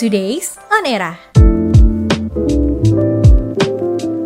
[0.00, 1.12] Today's On Era.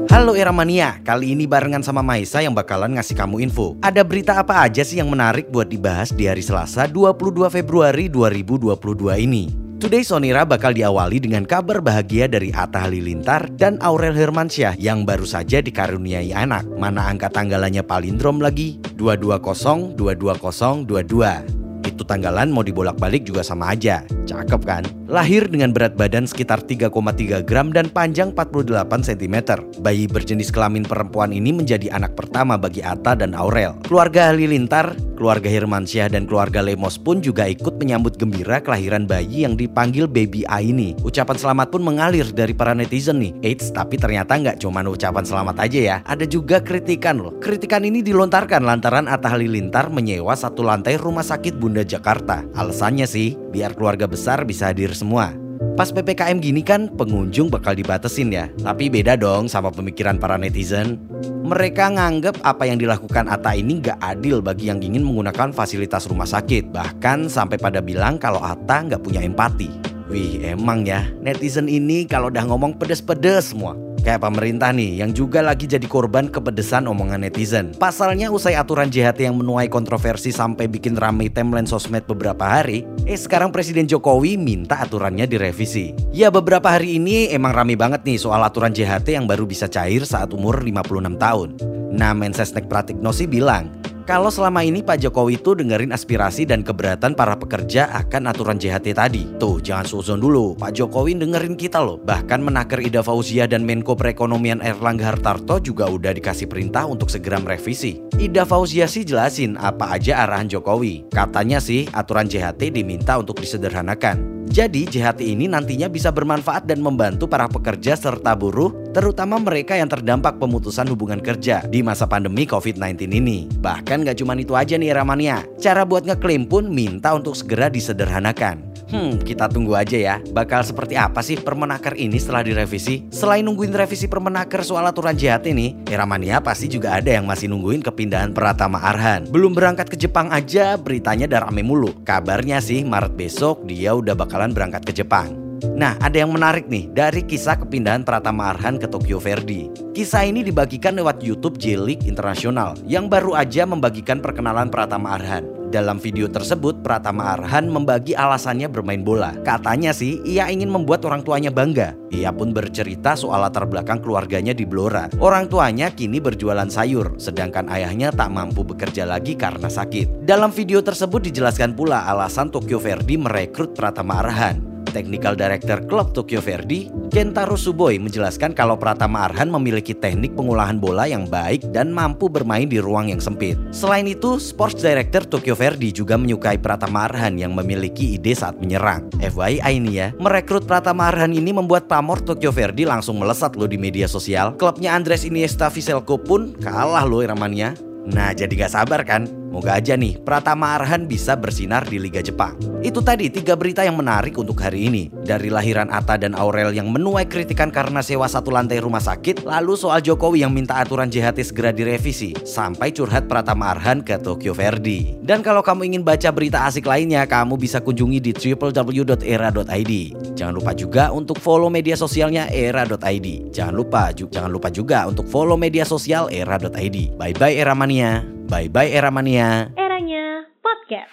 [0.06, 3.74] Halo Era Mania, kali ini barengan sama Maisa yang bakalan ngasih kamu info.
[3.82, 9.18] Ada berita apa aja sih yang menarik buat dibahas di hari Selasa 22 Februari 2022
[9.18, 9.50] ini?
[9.82, 15.26] Today Sonira bakal diawali dengan kabar bahagia dari Atta Halilintar dan Aurel Hermansyah yang baru
[15.26, 16.70] saja dikaruniai anak.
[16.78, 18.78] Mana angka tanggalannya palindrom lagi?
[18.94, 21.64] 220 220 22
[21.94, 24.06] itu tanggalan mau dibolak-balik juga sama aja.
[24.22, 24.86] Cakep kan?
[25.04, 28.72] Lahir dengan berat badan sekitar 3,3 gram dan panjang 48
[29.04, 29.36] cm.
[29.84, 33.76] Bayi berjenis kelamin perempuan ini menjadi anak pertama bagi Atta dan Aurel.
[33.84, 39.60] Keluarga Halilintar, keluarga Hermansyah dan keluarga Lemos pun juga ikut menyambut gembira kelahiran bayi yang
[39.60, 40.96] dipanggil Baby A ini.
[41.04, 43.36] Ucapan selamat pun mengalir dari para netizen nih.
[43.44, 45.96] Eits, tapi ternyata nggak cuma ucapan selamat aja ya.
[46.08, 47.36] Ada juga kritikan loh.
[47.44, 52.40] Kritikan ini dilontarkan lantaran Atta Halilintar menyewa satu lantai rumah sakit Bunda Jakarta.
[52.56, 55.34] Alasannya sih, biar keluarga besar bisa hadir semua.
[55.74, 58.46] Pas PPKM gini kan pengunjung bakal dibatesin ya.
[58.62, 61.02] Tapi beda dong sama pemikiran para netizen.
[61.44, 66.30] Mereka nganggep apa yang dilakukan Atta ini gak adil bagi yang ingin menggunakan fasilitas rumah
[66.30, 66.70] sakit.
[66.70, 69.94] Bahkan sampai pada bilang kalau Atta gak punya empati.
[70.08, 73.83] Wih emang ya, netizen ini kalau udah ngomong pedes-pedes semua.
[74.04, 77.72] Kayak pemerintah nih yang juga lagi jadi korban kepedesan omongan netizen.
[77.80, 83.16] Pasalnya usai aturan JHT yang menuai kontroversi sampai bikin ramai timeline sosmed beberapa hari, eh
[83.16, 85.96] sekarang Presiden Jokowi minta aturannya direvisi.
[86.12, 90.04] Ya beberapa hari ini emang rame banget nih soal aturan JHT yang baru bisa cair
[90.04, 91.48] saat umur 56 tahun.
[91.96, 93.72] Nah Mensesnek Pratikno sih bilang,
[94.04, 98.92] kalau selama ini Pak Jokowi itu dengerin aspirasi dan keberatan para pekerja akan aturan JHT
[98.92, 99.24] tadi.
[99.40, 100.52] Tuh, jangan suzon dulu.
[100.60, 101.96] Pak Jokowi dengerin kita loh.
[101.96, 107.40] Bahkan menaker Ida Fauzia dan Menko Perekonomian Erlangga Hartarto juga udah dikasih perintah untuk segera
[107.40, 108.04] merevisi.
[108.20, 111.08] Ida Fauzia sih jelasin apa aja arahan Jokowi.
[111.08, 114.44] Katanya sih aturan JHT diminta untuk disederhanakan.
[114.44, 119.90] Jadi JHT ini nantinya bisa bermanfaat dan membantu para pekerja serta buruh, terutama mereka yang
[119.90, 123.50] terdampak pemutusan hubungan kerja di masa pandemi COVID-19 ini.
[123.58, 128.74] Bahkan gak cuma itu aja nih Ramania, cara buat ngeklaim pun minta untuk segera disederhanakan.
[128.94, 130.16] Hmm, kita tunggu aja ya.
[130.22, 133.02] Bakal seperti apa sih Permenaker ini setelah direvisi?
[133.10, 137.82] Selain nungguin revisi Permenaker soal aturan JHT nih, Eramania pasti juga ada yang masih nungguin
[137.82, 139.26] kepindahan Pratama Arhan.
[139.26, 141.90] Belum berangkat ke Jepang aja, beritanya udah rame mulu.
[142.06, 145.43] Kabarnya sih Maret besok dia udah bakalan berangkat ke Jepang.
[145.72, 149.72] Nah, ada yang menarik nih dari kisah kepindahan Pratama Arhan ke Tokyo Verde.
[149.96, 155.64] Kisah ini dibagikan lewat YouTube J-League Internasional yang baru aja membagikan perkenalan Pratama Arhan.
[155.74, 159.34] Dalam video tersebut, Pratama Arhan membagi alasannya bermain bola.
[159.42, 161.98] Katanya sih, ia ingin membuat orang tuanya bangga.
[162.14, 165.10] Ia pun bercerita soal latar belakang keluarganya di Blora.
[165.18, 170.22] Orang tuanya kini berjualan sayur, sedangkan ayahnya tak mampu bekerja lagi karena sakit.
[170.22, 174.73] Dalam video tersebut dijelaskan pula alasan Tokyo Verde merekrut Pratama Arhan.
[174.94, 181.10] Technical Director Klub Tokyo Verdy, Kentaro Suboi menjelaskan kalau Pratama Arhan memiliki teknik pengolahan bola
[181.10, 183.58] yang baik dan mampu bermain di ruang yang sempit.
[183.74, 189.10] Selain itu, Sports Director Tokyo Verdy juga menyukai Pratama Arhan yang memiliki ide saat menyerang.
[189.18, 193.76] FYI ini ya, merekrut Pratama Arhan ini membuat pamor Tokyo Verdy langsung melesat loh di
[193.76, 194.54] media sosial.
[194.54, 197.74] Klubnya Andres Iniesta Viselko pun kalah loh Eramania.
[198.04, 199.43] Nah jadi gak sabar kan?
[199.54, 202.58] Moga aja nih Pratama Arhan bisa bersinar di Liga Jepang.
[202.82, 205.14] Itu tadi tiga berita yang menarik untuk hari ini.
[205.22, 209.78] Dari lahiran Atta dan Aurel yang menuai kritikan karena sewa satu lantai rumah sakit, lalu
[209.78, 215.14] soal Jokowi yang minta aturan JHT segera direvisi, sampai curhat Pratama Arhan ke Tokyo Verde.
[215.22, 219.92] Dan kalau kamu ingin baca berita asik lainnya, kamu bisa kunjungi di www.era.id.
[220.34, 223.54] Jangan lupa juga untuk follow media sosialnya era.id.
[223.54, 227.14] Jangan lupa, jangan lupa juga untuk follow media sosial era.id.
[227.14, 228.33] Bye bye era mania.
[228.44, 229.72] Bye bye era mania.
[229.74, 231.10] Eranya podcast.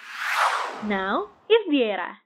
[0.84, 2.21] Now is the era.